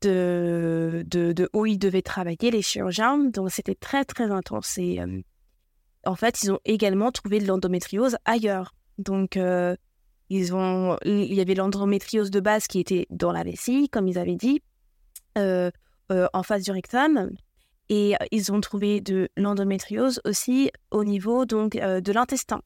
[0.03, 3.19] de, de, où ils devaient travailler, les chirurgiens.
[3.19, 4.79] Donc, c'était très, très intense.
[4.79, 5.01] Et
[6.05, 8.75] en fait, ils ont également trouvé de l'endométriose ailleurs.
[8.99, 9.39] Donc,
[10.29, 14.19] ils ont, il y avait l'endométriose de base qui était dans la vessie, comme ils
[14.19, 14.63] avaient dit,
[15.37, 17.31] en face du rectum.
[17.89, 22.63] Et euh, ils ont trouvé de l'endométriose aussi au niveau donc euh, de l'intestin.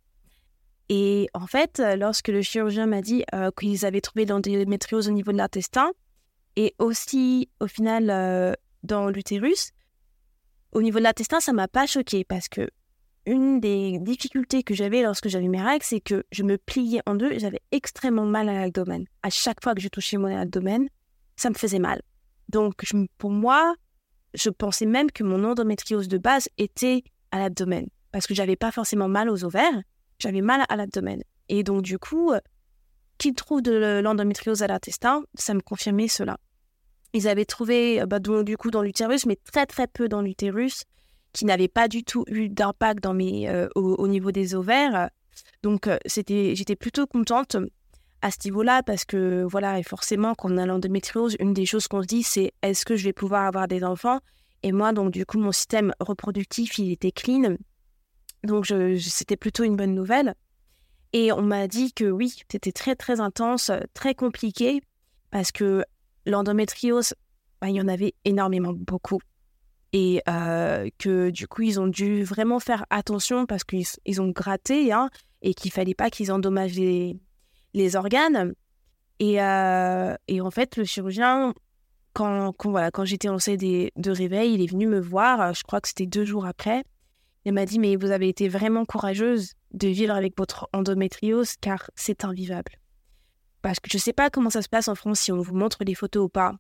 [0.91, 5.31] Et en fait, lorsque le chirurgien m'a dit euh, qu'ils avaient trouvé l'endométriose au niveau
[5.33, 5.91] de l'intestin
[6.57, 9.71] et aussi au final dans l'utérus,
[10.73, 12.69] au niveau de l'intestin, ça m'a pas choqué parce que
[13.27, 17.15] une des difficultés que j'avais lorsque j'avais mes règles, c'est que je me pliais en
[17.15, 19.05] deux, j'avais extrêmement mal à l'abdomen.
[19.23, 20.89] À chaque fois que je touchais mon abdomen,
[21.37, 22.03] ça me faisait mal.
[22.49, 22.83] Donc
[23.17, 23.75] pour moi,
[24.35, 27.89] je pensais même que mon endométriose de base était à l'abdomen.
[28.11, 29.83] Parce que j'avais pas forcément mal aux ovaires,
[30.21, 31.23] j'avais mal à l'abdomen.
[31.49, 32.41] Et donc, du coup, euh,
[33.19, 36.39] qu'ils trouvent de l'endométriose à l'intestin, ça me confirmait cela.
[37.13, 40.85] Ils avaient trouvé, euh, bah, du coup, dans l'utérus, mais très, très peu dans l'utérus,
[41.33, 45.11] qui n'avait pas du tout eu d'impact euh, au, niveau des ovaires.
[45.63, 47.57] Donc, c'était, j'étais plutôt contente
[48.23, 51.89] à ce niveau-là parce que voilà, et forcément, quand on a l'endométriose, une des choses
[51.89, 54.21] qu'on se dit, c'est est-ce que je vais pouvoir avoir des enfants?
[54.63, 57.57] Et moi, donc du coup, mon système reproductif, il était clean.
[58.45, 60.35] Donc c'était plutôt une bonne nouvelle.
[61.13, 64.81] Et on m'a dit que oui, c'était très très intense, très compliqué
[65.31, 65.85] parce que
[66.27, 67.15] l'endométriose,
[67.61, 69.21] bah, il y en avait énormément beaucoup.
[69.93, 74.93] Et euh, que du coup, ils ont dû vraiment faire attention parce qu'ils ont gratté
[74.93, 75.11] hein,
[75.43, 77.17] et qu'il fallait pas qu'ils endommagent les,
[77.75, 78.55] les organes.
[79.19, 81.55] Et, euh, et, en fait, le chirurgien,
[82.13, 85.81] quand, voilà, quand j'étais en CD de réveil, il est venu me voir, je crois
[85.81, 86.85] que c'était deux jours après.
[87.45, 91.91] Il m'a dit, mais vous avez été vraiment courageuse de vivre avec votre endométriose car
[91.95, 92.73] c'est invivable.
[93.63, 95.55] Parce que je ne sais pas comment ça se passe en France, si on vous
[95.55, 96.55] montre les photos ou pas.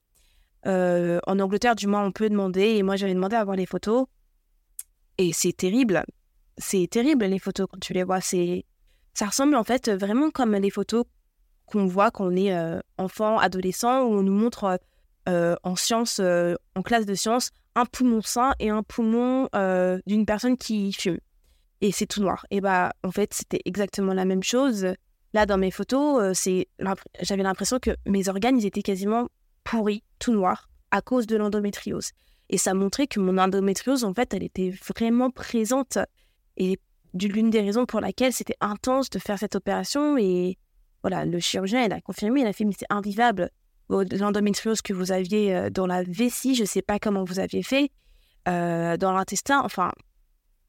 [0.66, 2.62] Euh, en Angleterre, du moins, on peut demander.
[2.62, 4.06] Et moi, j'avais demandé à voir les photos.
[5.18, 6.04] Et c'est terrible.
[6.58, 8.20] C'est terrible, les photos, quand tu les vois.
[8.20, 8.64] C'est...
[9.14, 11.04] Ça ressemble en fait vraiment comme les photos
[11.66, 14.78] qu'on voit quand on est euh, enfant, adolescent, où on nous montre
[15.28, 19.48] euh, en sciences, en classe de sciences, un poumon sain et un poumon
[20.06, 21.18] d'une personne qui fume.
[21.80, 22.46] Et c'est tout noir.
[22.50, 24.86] Et bah, en fait, c'était exactement la même chose.
[25.32, 26.68] Là, dans mes photos, c'est
[27.20, 29.28] j'avais l'impression que mes organes, ils étaient quasiment
[29.64, 32.10] pourris, tout noir, à cause de l'endométriose.
[32.48, 35.98] Et ça montrait que mon endométriose, en fait, elle était vraiment présente.
[36.56, 36.78] Et
[37.14, 40.18] l'une des raisons pour laquelle c'était intense de faire cette opération.
[40.18, 40.58] Et
[41.02, 43.50] voilà, le chirurgien, il a confirmé, il a fait, mais c'est invivable.
[43.90, 47.62] L'endométriose que vous aviez euh, dans la vessie, je ne sais pas comment vous aviez
[47.62, 47.90] fait,
[48.48, 49.92] euh, dans l'intestin, enfin,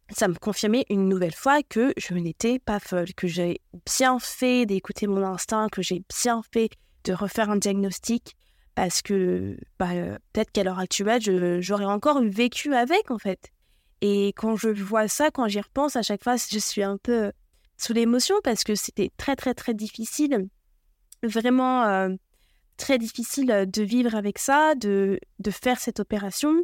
[0.09, 4.65] ça me confirmait une nouvelle fois que je n'étais pas folle, que j'ai bien fait
[4.65, 6.69] d'écouter mon instinct, que j'ai bien fait
[7.03, 8.35] de refaire un diagnostic,
[8.75, 9.89] parce que bah,
[10.33, 13.51] peut-être qu'à l'heure actuelle, j'aurais encore vécu avec, en fait.
[14.01, 17.31] Et quand je vois ça, quand j'y repense, à chaque fois, je suis un peu
[17.77, 20.47] sous l'émotion parce que c'était très, très, très difficile.
[21.23, 22.09] Vraiment euh,
[22.81, 26.63] très difficile de vivre avec ça, de, de faire cette opération.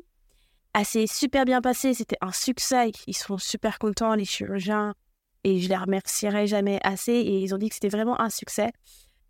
[0.74, 2.92] assez super bien passé, c'était un succès.
[3.06, 4.96] Ils sont super contents, les chirurgiens,
[5.44, 7.14] et je les remercierai jamais assez.
[7.14, 8.72] Et ils ont dit que c'était vraiment un succès.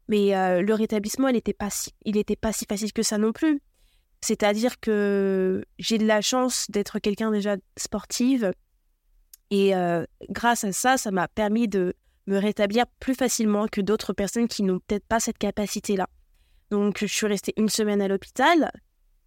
[0.07, 1.91] Mais euh, le rétablissement, il n'était pas, si,
[2.41, 3.61] pas si facile que ça non plus.
[4.21, 8.51] C'est-à-dire que j'ai de la chance d'être quelqu'un déjà sportive.
[9.51, 11.93] Et euh, grâce à ça, ça m'a permis de
[12.27, 16.07] me rétablir plus facilement que d'autres personnes qui n'ont peut-être pas cette capacité-là.
[16.69, 18.71] Donc, je suis restée une semaine à l'hôpital.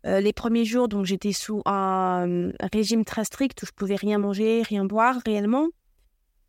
[0.07, 4.19] Euh, les premiers jours, donc j'étais sous un, régime très strict où je pouvais rien
[4.19, 5.69] manger, rien boire réellement.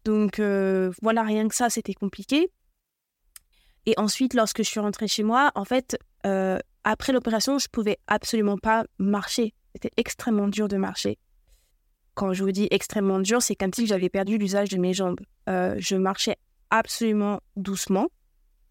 [0.05, 2.49] Donc voilà, rien que ça, c'était compliqué.
[3.85, 7.97] Et ensuite, lorsque je suis rentrée chez moi, en fait, euh, après l'opération, je pouvais
[8.07, 9.53] absolument pas marcher.
[9.73, 11.17] C'était extrêmement dur de marcher.
[12.13, 15.21] Quand je vous dis extrêmement dur, c'est comme si j'avais perdu l'usage de mes jambes.
[15.49, 16.37] Euh, je marchais
[16.69, 18.07] absolument doucement,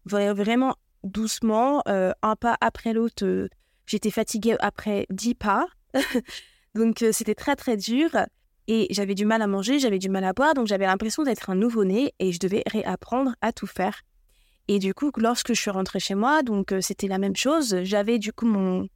[0.05, 3.49] vraiment doucement, euh, un pas après l'autre.
[3.85, 5.67] J'étais fatiguée après dix pas.
[6.75, 8.09] donc c'était très très dur.
[8.67, 11.49] Et j'avais du mal à manger, j'avais du mal à boire, donc j'avais l'impression d'être
[11.49, 14.01] un nouveau-né et je devais réapprendre à tout faire.
[14.67, 17.83] Et du coup, lorsque je suis rentrée chez moi, donc euh, c'était la même chose.
[17.83, 18.87] J'avais du coup mon,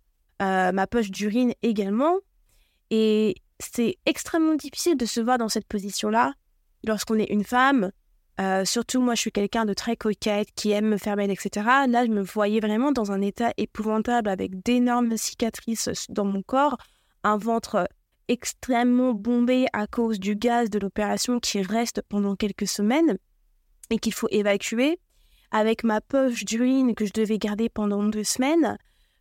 [0.41, 2.15] euh, ma poche d'urine également.
[2.91, 6.33] Et c'est extrêmement difficile de se voir dans cette position-là
[6.85, 7.91] lorsqu'on est une femme.
[8.39, 11.65] Euh, surtout, moi, je suis quelqu'un de très coquette, qui aime me faire belle, etc.
[11.87, 16.77] Là, je me voyais vraiment dans un état épouvantable avec d'énormes cicatrices dans mon corps,
[17.23, 17.87] un ventre
[18.27, 23.17] extrêmement bombé à cause du gaz de l'opération qui reste pendant quelques semaines
[23.89, 24.99] et qu'il faut évacuer
[25.51, 28.77] avec ma poche d'urine que je devais garder pendant deux semaines.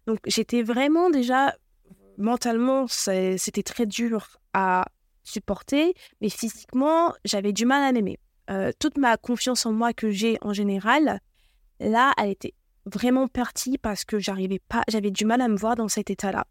[0.07, 1.55] Donc j'étais vraiment déjà
[2.19, 4.87] mentalement, c'était très dur à
[5.23, 8.19] supporter, mais physiquement, j'avais du mal à m'aimer.
[8.51, 11.21] Euh, toute ma confiance en moi que j'ai en général,
[11.81, 12.55] là, elle était
[12.87, 16.47] vraiment partie parce que j'arrivais pas, j'avais du mal à me voir dans cet état-là.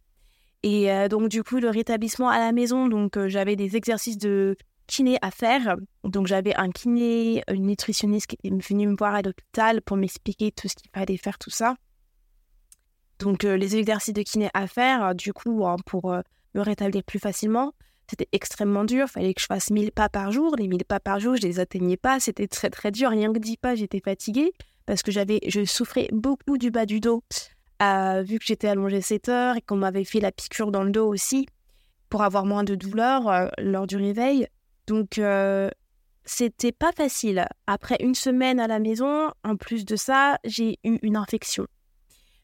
[0.64, 4.18] Et euh, donc du coup, le rétablissement à la maison, donc euh, j'avais des exercices
[4.18, 4.56] de
[4.88, 5.76] kiné à faire.
[6.04, 10.52] Donc j'avais un kiné, une nutritionniste qui est venue me voir à l'hôpital pour m'expliquer
[10.52, 11.76] tout ce qu'il fallait faire, tout ça.
[13.20, 17.74] Donc les exercices de kiné à faire, du coup, hein, pour me rétablir plus facilement,
[18.10, 19.08] c'était extrêmement dur.
[19.08, 20.56] Fallait que je fasse 1000 pas par jour.
[20.58, 22.20] Les 1000 pas par jour, je les atteignais pas.
[22.20, 23.10] C'était très très dur.
[23.10, 24.54] Rien que 10 pas, j'étais fatiguée
[24.86, 27.24] parce que j'avais, je souffrais beaucoup du bas du dos.
[27.82, 30.92] Euh, vu que j'étais allongée 7 heures et qu'on m'avait fait la piqûre dans le
[30.92, 31.48] dos aussi
[32.10, 34.48] pour avoir moins de douleur lors du réveil,
[34.88, 35.70] donc, euh,
[36.26, 37.46] c'était pas facile.
[37.68, 41.68] Après une semaine à la maison, en plus de ça, j'ai eu une infection.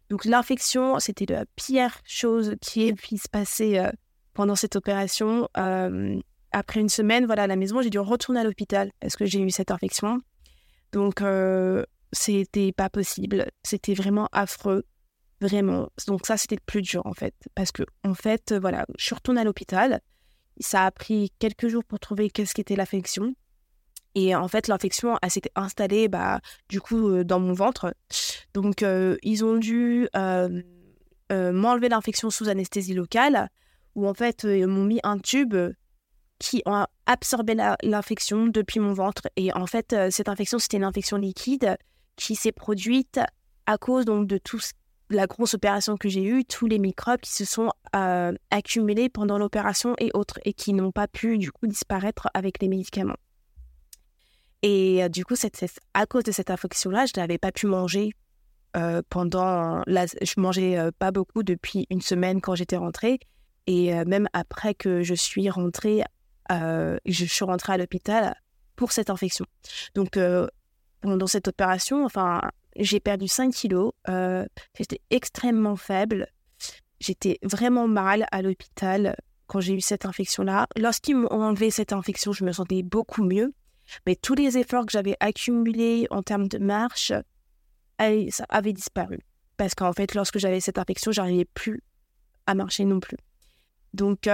[0.09, 3.91] Donc, l'infection, c'était la pire chose qui ait pu se passer euh,
[4.33, 5.47] pendant cette opération.
[5.57, 6.19] Euh,
[6.51, 9.39] après une semaine, voilà, à la maison, j'ai dû retourner à l'hôpital parce que j'ai
[9.39, 10.19] eu cette infection.
[10.91, 11.21] Donc,
[12.11, 13.45] c'était pas possible.
[13.63, 14.83] C'était vraiment affreux.
[15.41, 15.89] Vraiment.
[16.07, 17.35] Donc, ça, c'était le plus dur, en fait.
[17.53, 20.01] Parce que, en fait, voilà, je suis retournée à l'hôpital.
[20.59, 23.35] Ça a pris quelques jours pour trouver qu'est-ce qu'était l'infection.
[24.15, 27.93] Et en fait, l'infection, elle s'était installée, bah, du coup, euh, dans mon ventre.
[28.53, 30.61] Donc, euh, ils ont dû euh,
[31.31, 33.49] m'enlever l'infection sous anesthésie locale,
[33.95, 35.56] où en fait, ils m'ont mis un tube
[36.39, 39.23] qui a absorbé l'infection depuis mon ventre.
[39.36, 41.78] Et en fait, cette infection, c'était une infection liquide
[42.15, 43.19] qui s'est produite
[43.65, 44.60] à cause donc, de tout
[45.10, 49.38] la grosse opération que j'ai eue, tous les microbes qui se sont euh, accumulés pendant
[49.38, 53.17] l'opération et autres, et qui n'ont pas pu du coup disparaître avec les médicaments.
[54.62, 55.36] Et euh, du coup,
[55.93, 58.12] à cause de cette infection-là, je n'avais pas pu manger
[58.75, 59.82] euh, pendant.
[59.88, 63.19] La, je mangeais pas beaucoup depuis une semaine quand j'étais rentrée,
[63.71, 66.03] et même après que je suis rentrée,
[66.49, 68.36] je suis rentrée à l'hôpital
[68.75, 69.45] pour cette infection.
[69.93, 70.17] Donc
[71.01, 72.41] pendant cette opération, enfin,
[72.75, 73.91] j'ai perdu 5 kilos.
[74.10, 74.45] Euh,
[74.77, 76.27] j'étais extrêmement faible.
[76.99, 79.15] J'étais vraiment mal à l'hôpital
[79.47, 80.67] quand j'ai eu cette infection-là.
[80.77, 83.53] Lorsqu'ils m'ont enlevé cette infection, je me sentais beaucoup mieux.
[84.05, 87.12] Mais tous les efforts que j'avais accumulés en termes de marche
[87.97, 89.19] avait disparu.
[89.58, 91.82] Parce qu'en fait, lorsque j'avais cette infection, j'arrivais plus
[92.45, 93.17] à marcher non plus.
[93.93, 94.28] Donc,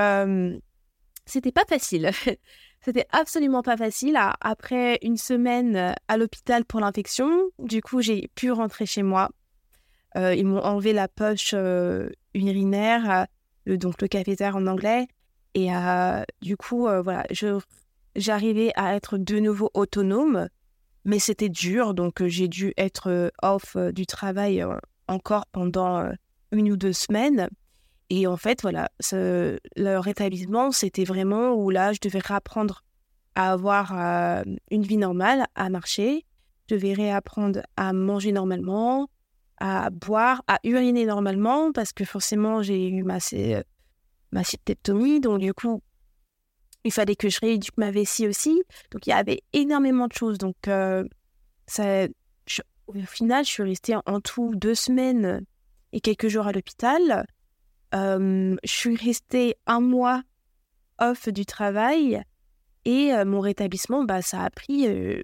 [1.25, 2.11] c'était pas facile.
[2.85, 4.15] C'était absolument pas facile.
[4.41, 9.31] Après une semaine euh, à l'hôpital pour l'infection, du coup, j'ai pu rentrer chez moi.
[10.17, 13.25] Euh, ils m'ont enlevé la poche euh, urinaire,
[13.65, 15.07] donc le cathéter en anglais.
[15.55, 15.69] Et
[16.41, 17.25] du coup, voilà,
[18.15, 20.49] j'arrivais à être de nouveau autonome,
[21.05, 21.93] mais c'était dur.
[21.93, 24.65] Donc, j'ai dû être off du travail
[25.07, 26.11] encore pendant
[26.51, 27.47] une ou deux semaines.
[28.09, 32.83] Et en fait, voilà, ce, le rétablissement, c'était vraiment où là, je devais réapprendre
[33.33, 36.25] à avoir euh, une vie normale, à marcher.
[36.69, 39.09] Je devais réapprendre à manger normalement,
[39.57, 43.17] à boire, à uriner normalement, parce que forcément, j'ai eu ma,
[44.31, 45.19] ma septectomie.
[45.19, 45.81] Donc, du coup,
[46.83, 48.61] il fallait que je rééduque ma vessie aussi.
[48.91, 50.37] Donc, il y avait énormément de choses.
[50.37, 51.03] Donc, euh,
[51.65, 52.07] ça,
[52.87, 55.43] au final, je suis restée en tout deux semaines
[55.91, 57.25] et quelques jours à l'hôpital.
[57.93, 60.23] Euh, je suis restée un mois
[60.99, 62.21] off du travail
[62.85, 65.21] et euh, mon rétablissement, bah, ça a pris, euh,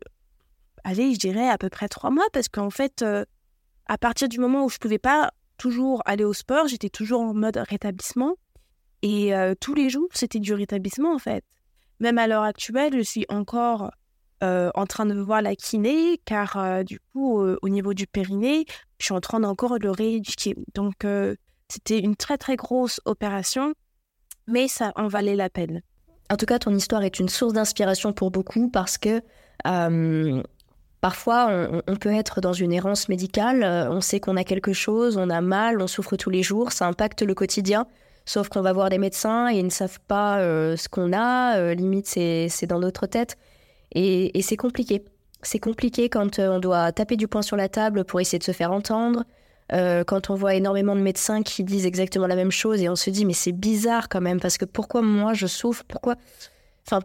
[0.84, 3.04] allez, je dirais à peu près trois mois parce qu'en fait,
[3.88, 7.22] à partir du moment où je ne pouvais pas toujours aller au sport, j'étais toujours
[7.22, 8.36] en mode rétablissement
[9.02, 11.44] et tous les jours, c'était du rétablissement en fait.
[12.00, 13.92] Même à l'heure actuelle, je suis encore
[14.42, 18.66] en train de voir la kiné car du coup, au niveau du périnée,
[19.00, 20.56] je suis en train d'encore le rééduquer.
[20.74, 21.06] Donc,
[21.72, 23.74] c'était une très très grosse opération,
[24.48, 25.82] mais ça en valait la peine.
[26.30, 29.22] En tout cas, ton histoire est une source d'inspiration pour beaucoup parce que
[29.68, 30.44] euh,
[31.00, 35.18] parfois on, peut être dans une errance médicale, euh, on sait qu'on a quelque chose,
[35.18, 37.88] on a mal, on souffre tous les jours, ça impacte le quotidien.
[38.26, 41.74] Sauf qu'on va voir des médecins et ils ne savent pas euh, ce qu'on a,
[41.74, 43.38] limite c'est dans notre tête.
[43.94, 45.04] Et, et c'est compliqué.
[45.42, 48.52] C'est compliqué quand on doit taper du poing sur la table pour essayer de se
[48.52, 49.24] faire entendre,
[49.74, 52.96] euh, quand on voit énormément de médecins qui disent exactement la même chose et on
[52.96, 55.84] se dit mais c'est bizarre quand même parce que pourquoi moi je souffre?
[55.88, 56.16] Pourquoi?
[56.86, 57.00] Enfin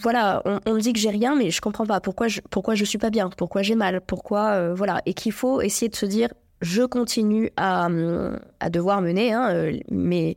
[0.00, 2.00] voilà on, me dit que j'ai rien mais je comprends pas.
[2.00, 3.28] Pourquoi je pourquoi je suis pas bien?
[3.36, 4.00] Pourquoi j'ai mal?
[4.00, 5.02] Pourquoi euh, voilà.
[5.04, 6.28] Et qu'il faut essayer de se dire
[6.60, 7.88] je continue à,
[8.60, 10.36] à devoir mener hein, euh, mes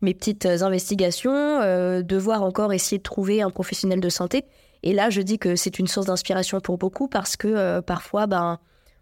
[0.00, 1.60] mes petites investigations
[2.02, 4.44] devoir encore essayer de trouver un professionnel de santé.
[4.82, 8.58] Et là je dis que c'est une source d'inspiration pour beaucoup parce que parfois ben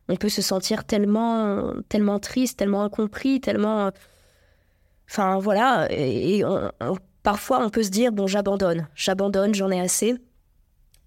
[0.08, 3.90] on peut se sentir tellement, tellement triste, tellement incompris, tellement.
[5.08, 5.88] Enfin, voilà.
[5.90, 6.42] Et,
[7.22, 10.14] parfois, on peut se dire bon, j'abandonne, j'abandonne, j'en ai assez.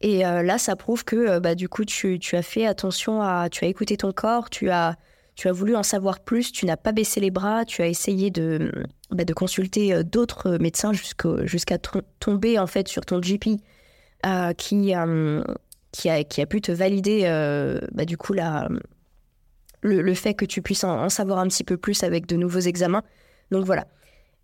[0.02, 3.50] Et euh, là, ça prouve que euh, bah, du coup, tu, as fait attention à.
[3.50, 4.96] Tu as écouté ton corps, tu as,
[5.36, 8.32] tu as voulu en savoir plus, tu n'as pas baissé les bras, tu as essayé
[8.32, 8.72] de,
[9.12, 11.78] bah, de consulter euh, d'autres médecins jusqu'à
[12.20, 13.62] tomber en fait sur ton GP
[14.58, 14.94] qui,
[15.92, 18.70] qui a, pu te valider euh, bah, du coup la,
[19.82, 23.04] le, fait que tu puisses en, savoir un petit peu plus avec de nouveaux examens.
[23.52, 23.88] Donc voilà.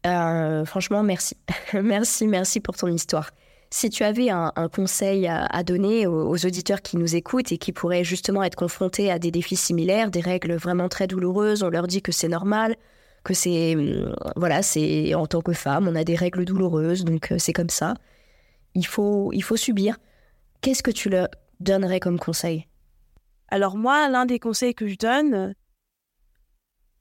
[0.06, 1.38] Euh, franchement, merci.
[1.74, 3.32] merci, merci pour ton histoire.
[3.72, 8.06] Si tu avais un, conseil à, donner aux, auditeurs qui nous écoutent et qui pourraient
[8.06, 12.02] justement être confrontés à des défis similaires, des règles vraiment très douloureuses, on leur dit
[12.02, 12.76] que c'est normal,
[13.24, 17.32] que c'est hum, voilà, c'est en tant que femme, on a des règles douloureuses, donc
[17.32, 17.96] euh, c'est comme ça.
[18.76, 19.98] Il faut, il faut subir
[20.66, 21.28] qu'est-ce que tu leur
[21.60, 22.68] donnerais comme conseil?
[23.50, 25.54] Alors moi, l'un des conseils que je donne,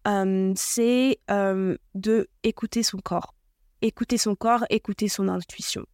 [0.06, 3.34] euh, c'est euh, de écouter son corps.
[3.80, 5.86] Écouter son corps, écouter son intuition.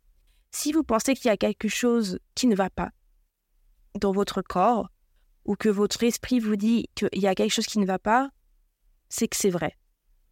[0.50, 2.90] Si vous pensez qu'il y a quelque chose qui ne va pas
[4.00, 4.88] dans votre corps,
[5.44, 8.30] ou que votre esprit vous dit qu'il y a quelque chose qui ne va pas,
[9.08, 9.76] c'est que c'est vrai.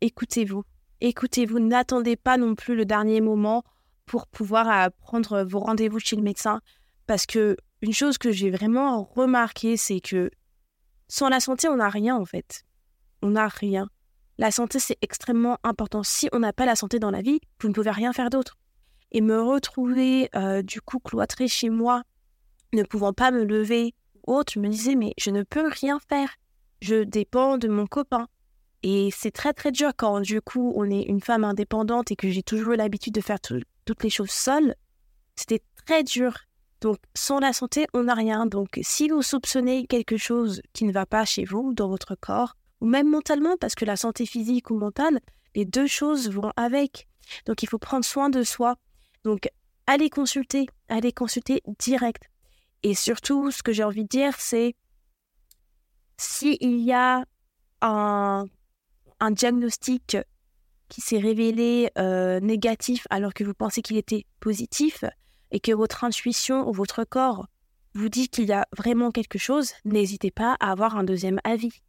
[0.01, 0.65] Écoutez-vous.
[1.01, 1.61] Écoutez-vous.
[1.61, 3.63] N'attendez pas non plus le dernier moment
[4.07, 6.61] pour pouvoir prendre vos rendez-vous chez le médecin.
[7.09, 10.31] Parce que une chose que j'ai vraiment remarqué, c'est que
[11.09, 12.65] sans la santé, on n'a rien en fait.
[13.23, 13.89] On n'a rien.
[14.37, 16.03] La santé, c'est extrêmement important.
[16.03, 18.59] Si on n'a pas la santé dans la vie, vous ne pouvez rien faire d'autre.
[19.11, 22.03] Et me retrouver euh, du coup cloîtrée chez moi,
[22.75, 23.95] ne pouvant pas me lever,
[24.27, 26.37] autre, je me disais, mais je ne peux rien faire.
[26.83, 28.29] Je dépends de mon copain.
[28.83, 32.29] Et c'est très très dur quand du coup on est une femme indépendante et que
[32.29, 34.75] j'ai toujours l'habitude de faire toutes les choses seule.
[35.37, 36.35] C'était très dur.
[36.81, 38.47] Donc sans la santé, on n'a rien.
[38.47, 42.55] Donc si vous soupçonnez quelque chose qui ne va pas chez vous, dans votre corps,
[42.81, 45.19] ou même mentalement, parce que la santé physique ou mentale,
[45.55, 47.09] les deux choses vont avec.
[47.47, 48.77] Donc il faut prendre soin de soi.
[49.25, 49.49] Donc
[49.87, 52.25] allez consulter, allez consulter direct.
[52.85, 54.77] Et surtout, ce que j'ai envie de dire, c'est
[56.17, 57.25] s'il y a
[57.81, 58.47] un
[59.31, 60.17] diagnostic
[60.89, 65.05] qui s'est révélé euh, négatif alors que vous pensez qu'il était positif
[65.51, 67.47] et que votre intuition ou votre corps
[67.95, 71.83] vous dit qu'il y a vraiment quelque chose, n'hésitez pas à avoir un deuxième avis.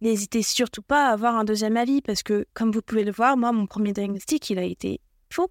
[0.00, 3.36] N'hésitez surtout pas à avoir un deuxième avis parce que, comme vous pouvez le voir,
[3.36, 5.50] moi, mon premier diagnostic, il a été faux.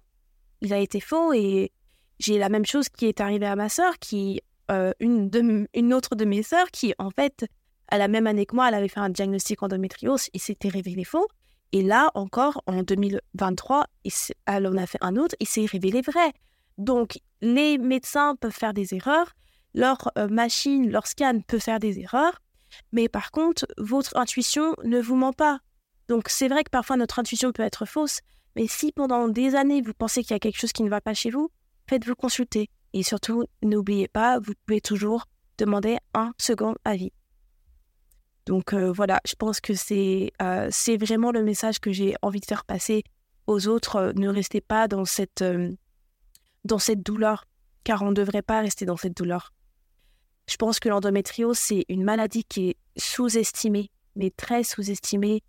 [0.60, 1.72] Il a été faux et
[2.18, 4.40] j'ai la même chose qui est arrivée à ma sœur, qui
[4.70, 7.46] euh, une, autre de mes sœurs, qui en fait
[7.88, 11.04] à la même année que moi, elle avait fait un diagnostic endométriose, il s'était révélé
[11.04, 11.26] faux.
[11.72, 13.86] Et là, encore, en 2023,
[14.46, 16.32] elle en a fait un autre, il s'est révélé vrai.
[16.78, 19.34] Donc, les médecins peuvent faire des erreurs,
[19.74, 22.40] leur euh, machine, leur scan peut faire des erreurs,
[22.92, 25.60] mais par contre, votre intuition ne vous ment pas.
[26.08, 28.20] Donc, c'est vrai que parfois notre intuition peut être fausse,
[28.56, 31.00] mais si pendant des années vous pensez qu'il y a quelque chose qui ne va
[31.00, 31.50] pas chez vous,
[31.88, 32.70] faites-vous consulter.
[32.92, 35.26] Et surtout, n'oubliez pas, vous pouvez toujours
[35.58, 37.12] demander un second avis.
[38.46, 39.72] Donc euh, voilà, je pense que
[40.42, 43.02] euh, c'est vraiment le message que j'ai envie de faire passer
[43.46, 44.12] aux autres.
[44.16, 45.42] Ne restez pas dans cette,
[46.68, 47.44] dans cette douleur,
[47.84, 49.52] car on ne devrait pas rester dans cette douleur.
[50.48, 55.42] Je pense que l'endométriose, c'est une maladie qui est sous-estimée, mais très sous-estimée,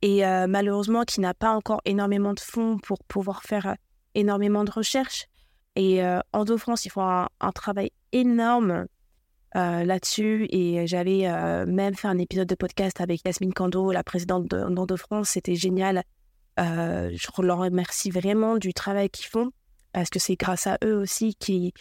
[0.00, 3.76] et malheureusement qui n'a pas encore énormément de fonds pour pouvoir faire
[4.14, 5.26] énormément de recherches.
[5.74, 6.00] Et
[6.32, 8.86] en France, il faut un travail énorme
[9.56, 14.04] euh, là-dessus et j'avais euh, même fait un épisode de podcast avec Yasmine Kando, la
[14.04, 15.30] présidente de, de France.
[15.30, 16.02] C'était génial.
[16.60, 19.50] Euh, je leur remercie vraiment du travail qu'ils font
[19.92, 21.72] parce que c'est grâce à eux aussi qui,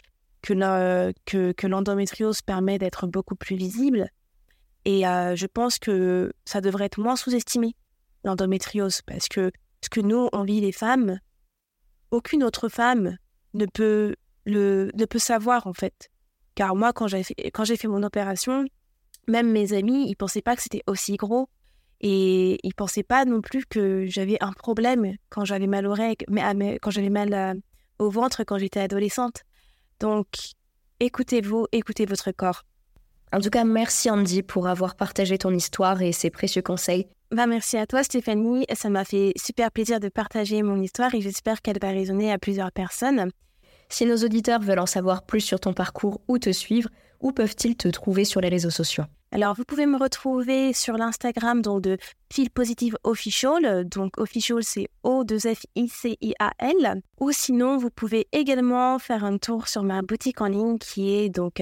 [0.41, 1.13] que,
[1.51, 4.09] que, l'endométriose permet d'être beaucoup plus visible.
[4.85, 7.75] Et je pense que ça devrait être moins sous-estimé,
[8.23, 9.51] l'endométriose, parce que
[9.83, 11.19] ce que nous, on vit les femmes,
[12.11, 13.17] aucune autre femme
[13.53, 16.09] ne peut, le, ne peut savoir en fait.
[16.55, 18.65] Car moi, quand j'ai fait, fait mon opération,
[19.27, 21.49] même mes amis, ils pensaient pas que c'était aussi gros.
[21.99, 26.25] Et ils pensaient pas non plus que j'avais un problème quand j'avais mal aux règles,
[26.29, 27.53] mais quand j'avais mal euh,
[27.99, 29.43] au ventre quand j'étais adolescente.
[29.99, 30.27] Donc,
[30.99, 32.63] écoutez-vous, écoutez votre corps.
[33.33, 37.07] En tout cas, merci Andy pour avoir partagé ton histoire et ses précieux conseils.
[37.29, 41.19] Bah, merci à toi Stéphanie, ça m'a fait super plaisir de partager mon histoire et
[41.19, 43.29] j'espère qu'elle va résonner à plusieurs personnes.
[43.89, 46.89] Si nos auditeurs veulent en savoir plus sur ton parcours ou te suivre,
[47.19, 49.03] où peuvent-ils te trouver sur les réseaux sociaux?
[49.31, 51.97] Alors, vous pouvez me retrouver sur l'Instagram de
[52.31, 53.87] Feel Positive Official.
[53.87, 57.01] Donc, Official, c'est O-2-F-I-C-I-A-L.
[57.19, 61.29] Ou sinon, vous pouvez également faire un tour sur ma boutique en ligne qui est
[61.29, 61.61] donc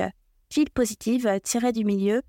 [0.51, 2.21] Feel Positive-du milieu,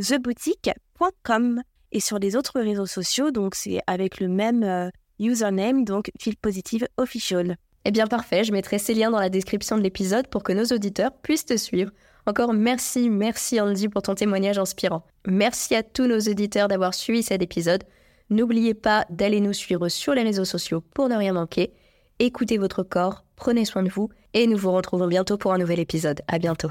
[0.00, 1.62] theboutique.com.
[1.92, 6.36] Et sur les autres réseaux sociaux, donc c'est avec le même euh, username, donc Feel
[6.36, 7.56] Positive Official.
[7.84, 10.64] Eh bien parfait, je mettrai ces liens dans la description de l'épisode pour que nos
[10.64, 11.92] auditeurs puissent te suivre.
[12.26, 15.04] Encore merci, merci Andy pour ton témoignage inspirant.
[15.26, 17.84] Merci à tous nos auditeurs d'avoir suivi cet épisode.
[18.30, 21.72] N'oubliez pas d'aller nous suivre sur les réseaux sociaux pour ne rien manquer.
[22.18, 25.78] Écoutez votre corps, prenez soin de vous et nous vous retrouvons bientôt pour un nouvel
[25.78, 26.22] épisode.
[26.26, 26.68] À bientôt.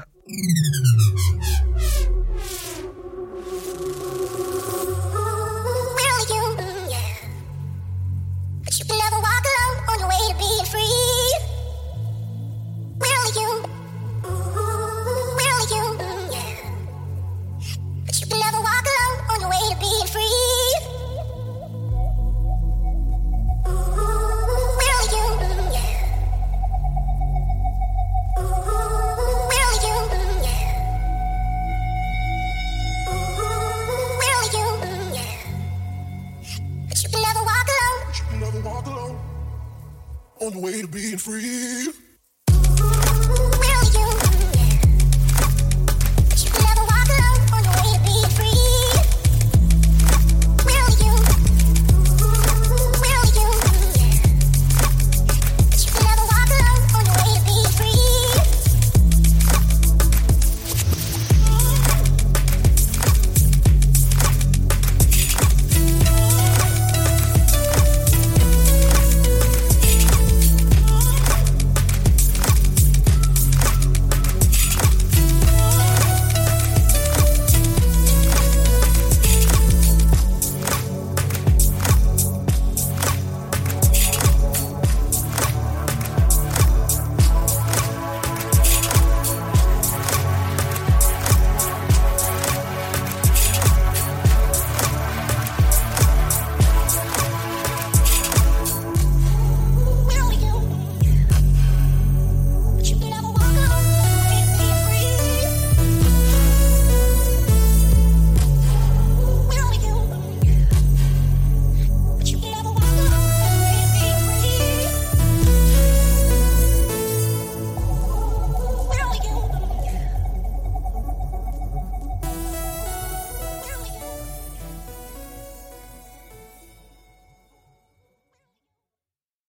[40.46, 42.05] on the way to being free.